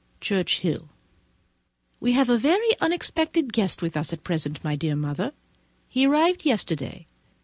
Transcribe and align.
_Churchhill 0.19 0.89
We 1.99 2.13
have 2.13 2.27
a 2.27 2.39
very 2.39 2.69
unexpected 2.79 3.53
guest 3.53 3.83
with 3.83 3.95
us 3.95 4.11
at 4.11 4.23
present, 4.23 4.63
my 4.63 4.75
dear 4.75 4.95
Mother: 4.95 5.31
he 5.87 6.07
arrived 6.07 6.43
yesterday. 6.43 7.05